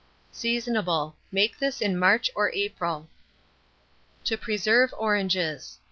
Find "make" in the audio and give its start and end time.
1.31-1.59